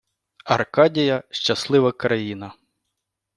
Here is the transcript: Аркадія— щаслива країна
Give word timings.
Аркадія— 0.45 1.23
щаслива 1.31 1.91
країна 1.91 2.53